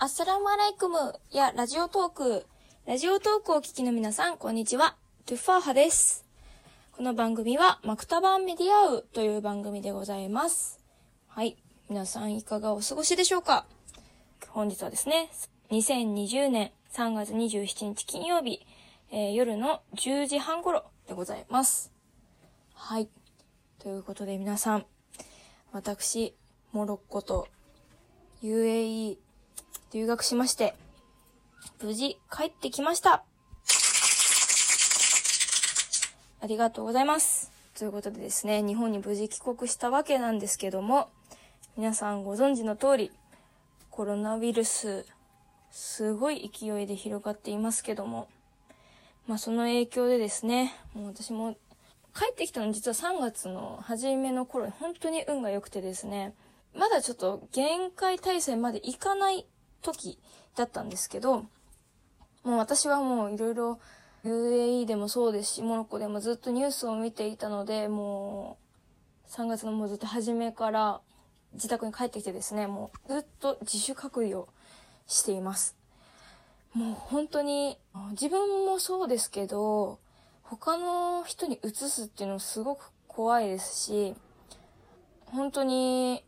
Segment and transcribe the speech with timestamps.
[0.00, 0.96] アッサラムアライクム
[1.32, 2.46] やラジオトーク。
[2.86, 4.96] ラジオトークをお聞きの皆さん、こんにちは。
[5.26, 6.24] トゥファーハです。
[6.92, 10.78] この番組は、マクタバンメディアウという番組でございます。
[11.26, 11.56] はい。
[11.90, 13.66] 皆さんいかがお過ごしでしょうか？
[14.50, 15.30] 本日はですね、
[15.72, 18.64] 2020年3月27日金曜日、
[19.10, 21.92] えー、夜の10時半頃でございます。
[22.72, 23.08] はい。
[23.80, 24.86] ということで皆さん、
[25.72, 26.36] 私、
[26.70, 27.48] モロッコと
[28.44, 29.18] UAE
[29.92, 30.74] 留学しまして、
[31.82, 33.24] 無事帰ってきました。
[36.40, 37.50] ありがとうございます。
[37.78, 41.08] ということでですね、日本に無事帰国したわけなんですけども、
[41.76, 43.12] 皆さんご存知の通り、
[43.90, 45.06] コロナウイルス、
[45.70, 48.28] すごい勢いで広がっていますけども、
[49.26, 51.56] まあその影響でですね、もう私も
[52.14, 56.34] 帰ってきたの実は3月の初めの頃に本当に運が良くてですね、
[56.74, 59.46] まだちょっと限界体制までいかない
[59.82, 60.18] 時
[60.56, 61.46] だったんですけど、
[62.44, 63.80] もう私はもういろいろ
[64.24, 68.58] UAE でもそうですし、モロッコでもずっとニュースを見ていたので、も
[69.28, 71.00] う3月のもうずっと初めから
[71.54, 74.48] 自宅に帰ってきてですね、もうずっと自主隔離を
[75.06, 75.76] しています。
[76.74, 77.78] もう本当に
[78.12, 79.98] 自分もそうですけど、
[80.42, 84.14] 他の人に移すっていうのすごく怖いですし、
[85.26, 86.24] 本当に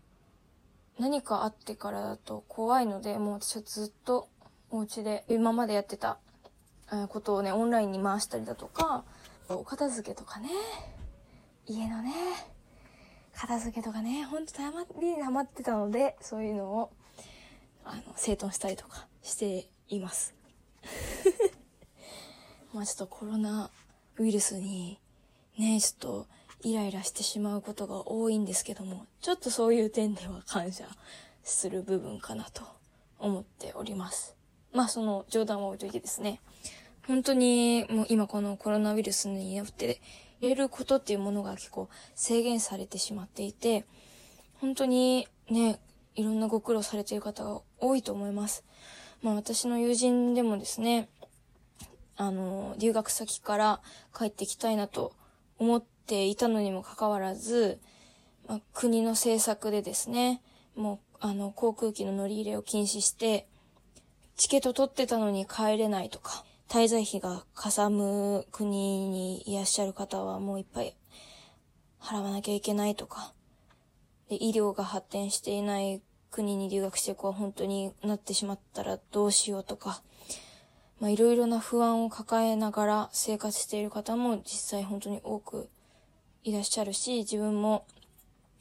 [1.00, 4.28] 何かあってからだと怖いので、もう私はずっと
[4.70, 6.18] お家で今までやってた
[7.08, 9.02] ことをね、オンラインに回したりだとか、
[9.48, 10.50] お片付けとかね、
[11.66, 12.12] 家のね、
[13.34, 16.90] 片付けとかね、ほんとたまりにハマってたので、そういうのを、
[17.82, 20.34] あの、整頓したりとかしています。
[22.74, 23.70] まあちょっとコロナ
[24.18, 25.00] ウイルスに、
[25.56, 26.26] ね、ちょっと
[26.62, 30.84] イライラしてしまうことが多いんですけども、ちょっとそういう点では感謝
[31.42, 32.62] する部分かなと
[33.19, 34.36] 思っております。
[34.72, 36.41] まあその冗談は置いといてですね、
[37.06, 40.00] 本当にもう今このコロナウイルスによって
[40.41, 43.84] やれることっていうものが結構制限されてしまっていて、
[44.60, 45.81] 本当にね、
[46.15, 48.65] いろんなご苦労されている方が多いと思います。
[49.22, 51.09] まあ私の友人でもですね、
[52.16, 53.81] あの、留学先から
[54.16, 55.15] 帰ってきたいなと
[55.59, 57.78] 思っていたのにもかかわらず、
[58.48, 60.43] まあ、国の政策でですね、
[60.75, 63.47] もう、あの、航空機の乗り入れを禁止して、
[64.37, 70.97] チケット取ってたのに帰れないとか、滞在費がかさむ国にいらっしゃる方はもういっぱい
[72.00, 73.32] 払わなきゃいけないとか、
[74.28, 80.03] で、医療が発展していない国に留学して子は本当になってしまったらどうしようとか、
[80.99, 85.69] まあいろいろな不安を抱えながら生活している方も実際本当に多く
[86.42, 87.84] いらっしゃるし、自分も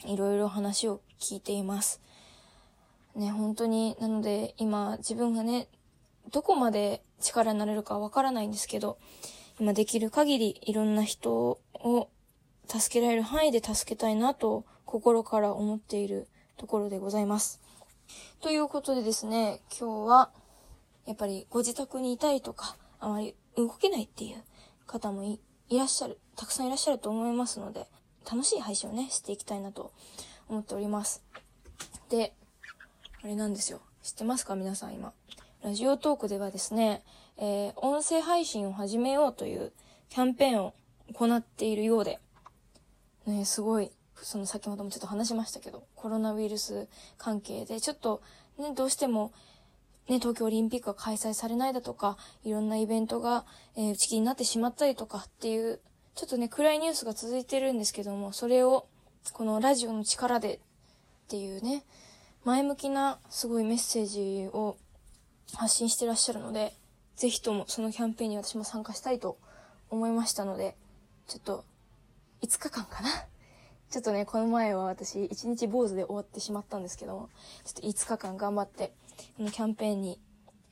[0.05, 2.01] いろいろ話を聞いています。
[3.15, 5.67] ね、本当に、なので今自分がね、
[6.31, 8.97] どこまで力になれるかわからないんですけど、
[9.59, 12.09] 今できる限りいろんな人を
[12.67, 17.61] 助けられる範囲で助けたいなと心から思っているところでございます。
[18.41, 20.31] ということでですね、今日は
[21.05, 24.43] やっぱりご自宅にいたいとか、あまり動けないっていう
[24.85, 25.39] 方もい
[25.77, 27.85] らっしゃる、たくさんいらっしゃると思いますので、
[28.25, 29.91] 楽しい配信をね、していきたいなと
[30.47, 31.21] 思っております。
[32.09, 32.33] で、
[33.21, 33.81] あれなんですよ。
[34.03, 34.55] 知ってますか？
[34.55, 35.11] 皆さん今。
[35.61, 37.03] ラジオトークではですね、
[37.37, 39.73] えー、音声配信を始めようという
[40.07, 40.73] キャンペーンを
[41.13, 42.19] 行っているようで、
[43.25, 48.21] ね、すごい、その先ほどもちょっと話しましたけど、コロナウイルス関係で、ちょっと
[48.57, 49.33] ね、どうしても
[50.07, 53.43] ね、東京オリンピックが開催されないだとか、いろんなイベントが、
[53.75, 55.81] えー、打ち切りになってしまったりとかっていう、
[56.19, 58.87] ちょっとね、暗いニュースが続いてるんですけども、それを、
[59.31, 60.59] このラジオの力でっ
[61.29, 61.85] ていうね、
[62.43, 64.75] 前向きなすごいメッセージを
[65.55, 66.73] 発信してらっしゃるので、
[67.15, 69.37] ぜひともそのキャンペーンに私も参加したいと
[69.89, 70.75] 思いましたので、
[71.25, 71.63] ちょっと、
[72.41, 73.09] 5日間かな？
[73.89, 77.29] ちょっとね、この前は私、1日坊主で終わってしまったんですけども、
[77.63, 78.91] ちょっと5日間頑張って、
[79.37, 80.19] このキャンペーンに、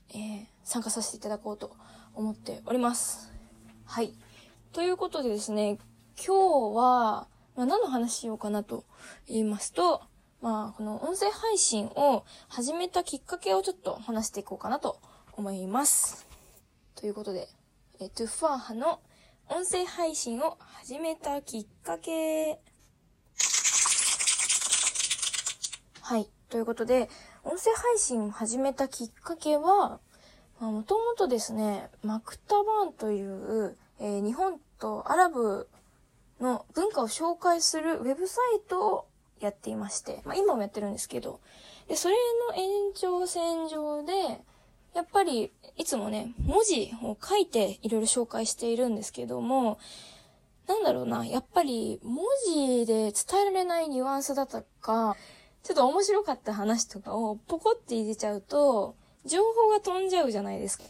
[0.09, 1.73] えー、参加させていただこうと
[2.15, 3.31] 思っております。
[3.85, 4.13] はい。
[4.77, 5.79] ということでですね、
[6.23, 8.85] 今日は、まあ、何の話しようかなと
[9.27, 10.03] 言いますと、
[10.39, 14.99] まあ、この音声配信を始めたきっかけをちょっと話していこうかなと
[15.33, 16.27] 思います。
[16.93, 17.47] ということで、
[17.99, 18.99] えトゥファーハの
[19.49, 22.59] 音声配信を始めたきっかけ。
[26.01, 26.29] はい。
[26.49, 27.09] ということで、
[27.43, 29.99] 音声配信を始めたきっかけは、
[30.59, 35.67] もともとですね、マクタバーンという、えー、日本とアラブ
[36.39, 39.05] の文化を紹介するウェブサイトを
[39.39, 41.39] やっていまして、まあ、今もやってるんですけど、
[41.87, 42.15] で、それ
[42.49, 44.13] の延長線上で、
[44.93, 49.77] やっぱり、いつもね、文字を書いていろいろ紹介しているんですけども、
[50.67, 55.15] なんだろうな、やっぱり文字で伝えられないニュアンスだとか、
[55.63, 58.95] ちょっと面白かった話とかをポコって入れちゃうと、
[59.25, 60.83] 情報が飛んじゃうじゃないですか。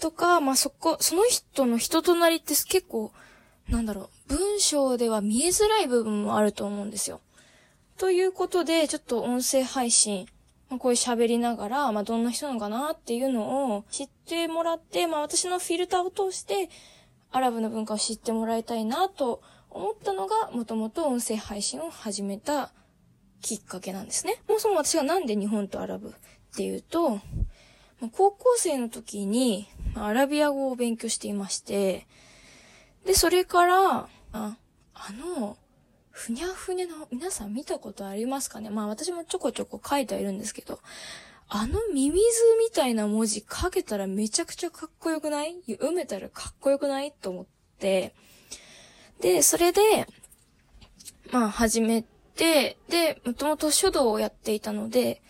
[0.00, 3.12] とか、まあ、そこ、その人の人となりって結構、
[3.68, 7.20] なんだろう、文章では見えづらい部分もあると思うんですよ。
[7.96, 10.26] ということで、ちょっと音声配信、
[10.68, 16.68] まあ、こういう喋りながら、まあ、どんな人なのかなっていうのを知ってもらって、まあ、私のフィルターを通して、
[17.30, 22.72] アラブの文化を知ってもらいたいなと思ったのが、もともと音声配信を始めた
[23.42, 24.42] きっかけなんですね。
[24.48, 26.12] もそも私がなんで日本とアラブっ
[26.56, 27.20] ていうと、
[28.00, 32.06] ま高校生の時にアラビア語を勉強していまして、
[33.04, 34.56] で、それから、あ、
[34.94, 35.56] あの、
[36.10, 38.70] ふにゃふにゃの、皆さん見たことありますかね？
[38.70, 40.80] まあ私もちょこちょこ書いてはいるんですけど、
[41.48, 42.22] あのミミズ
[42.58, 45.56] みたいな文字書けたらめちゃくちゃかっこよくない？
[45.68, 47.12] 読めたらかっこよくない？
[47.12, 47.46] と思っ
[47.78, 48.14] て、
[49.20, 50.06] で、それで、
[51.30, 52.02] まあ始め
[52.34, 55.22] て、で、もともと書道をやっていたので、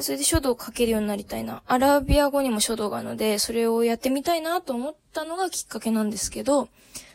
[0.00, 1.62] それで書道を書けるようになりたいな。
[1.66, 6.68] アラビア語にも書道があるので、それをやってみたいなと思ったのがきっかけなんですけど、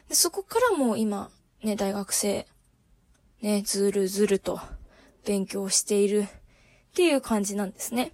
[0.10, 1.30] でそこからもう今、
[1.64, 2.46] ね、大学生、
[3.42, 4.60] ね、ずるずると
[5.26, 6.28] 勉強しているっ
[6.94, 8.12] ていう感じなんですね。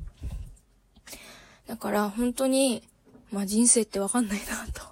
[1.67, 2.83] だから本当に、
[3.31, 4.87] まあ人生ってわかんないなと。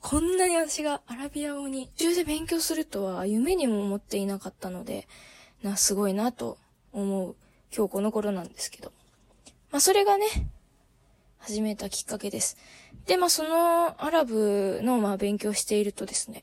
[0.00, 5.06] こんなに私がアラビア語に途中で勉強するとは夢にも思っていなかったので、
[5.62, 6.58] な、すごいなと
[6.92, 7.36] 思う
[7.74, 8.92] 今日この頃なんですけど。
[9.70, 10.26] まあそれがね、
[11.38, 12.56] 始めたきっかけです。
[13.06, 16.42] で、まあそのアラブのまあ勉強しているとですね、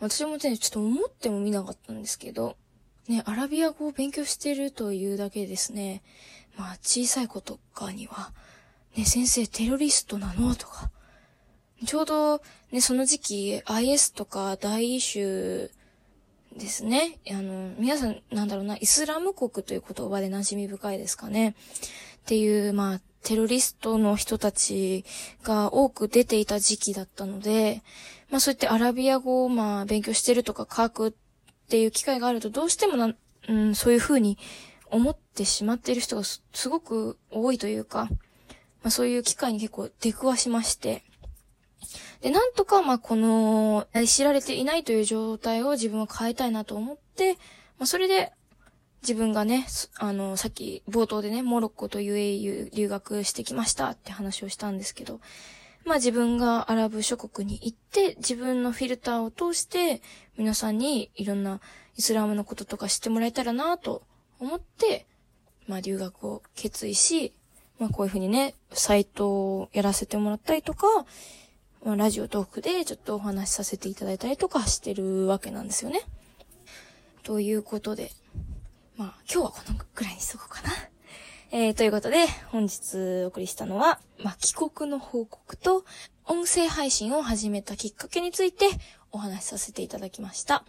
[0.00, 2.56] 私もね、ちょっと思ってもみなかったんですけど、
[3.08, 6.02] ね、アラビア語を勉強しているというだけでですね、
[6.56, 8.32] まあ小さい子とかには、
[8.96, 10.90] ね、先生テロリストなのとか、
[11.86, 12.40] ちょうど
[12.72, 15.70] ね、その時期 IS とか大イシュー
[16.56, 17.18] ですね。
[17.30, 21.50] あの、皆さん、なんだろうな、イスラム国という言葉で馴染み深いですかね。
[21.50, 25.04] っていう、まあ、テロリストの人たち
[25.42, 27.82] が多く出ていた時期だったので、
[28.30, 31.12] まあそうやってアラビア語をまあ勉強してるとか書くっ
[31.68, 33.14] ていう機会があるとどうしてもな、
[33.48, 34.38] うん、そういう風に
[34.90, 38.08] 思ってしまっている人がすごく多いというか、
[38.82, 41.02] まあそういう機会に結構出くわしまして、
[42.24, 47.34] で、なんとか、まあ、この、知られていないという状態を自分は変えたいなと思って、
[47.78, 48.32] まあ、それで、
[49.02, 49.66] 自分がね、
[49.98, 55.20] あの、さっき冒頭でね、モロッコと UAU 留学してきましたって話をしたんですけど、
[55.84, 60.00] まあ自分がアラブ諸国に行って、自分のフィルターを通して、
[60.38, 61.60] 皆さんにいろんな
[61.98, 64.04] イスラムのこととか知ってもらえたらなと
[64.40, 65.06] 思って、
[65.68, 67.34] まあ留学を決意し、
[67.78, 70.86] まあこういうふうにね、サイトをやらせてもらったりとか、
[71.84, 76.00] まあ、ラジオトークでちょっとお話しさせていただいたりとかしてるわけなんですよね。
[77.22, 78.10] ということで、
[78.96, 80.70] まあ今日はこのくらいにしとこうかな。
[81.52, 85.84] えー、ということで、本日お送りしたのは、まあ、帰国の報告と、
[86.24, 88.66] 音声配信を始めたきっかけについて
[89.12, 90.64] お話しさせていただきました。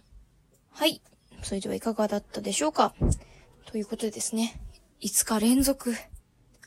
[0.70, 1.00] はい。
[1.42, 2.94] それではいかがだったでしょうか
[3.64, 4.60] ということでですね、
[5.00, 5.94] 5日連続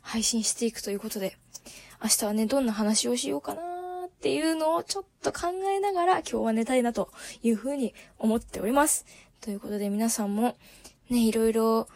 [0.01, 1.37] 配信していくということで、
[2.01, 3.69] 明日はね、どんな話をしようかな
[4.19, 7.09] っていうのをちょっと考えながら今日は寝たいなと
[7.42, 9.06] いうふうに思っております。
[9.40, 10.57] ということで皆さんも
[11.09, 11.88] ね、いろいろ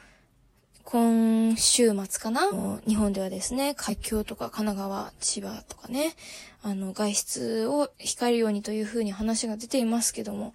[0.86, 2.42] 今週末かな？
[2.88, 6.16] 日本ではですね、海峡とか神奈川、千葉とかね、
[6.62, 10.54] あの、外出を控えるようにというふうに話が出ていますけども、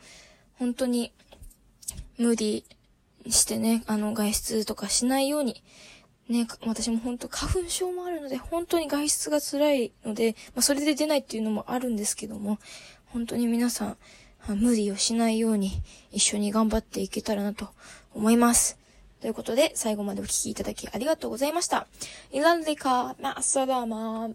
[0.58, 1.12] 本当に
[2.16, 2.64] 無理
[3.28, 5.62] してね、あの、外出とかしないように、
[6.28, 12.58] ね、私も本当花粉症もあるので、本当に外出が辛いので、まあ、それで出ないっていうのもあるんですけども、
[13.06, 13.96] 本当に皆さん、
[14.48, 15.72] 無理をしないように
[16.12, 17.68] 一緒に頑張っていけたらなと
[18.14, 18.78] 思います。
[19.20, 21.86] ということで、最後までお聴きいただきありがとうございました。
[22.30, 24.26] イランリカ、マッサラマ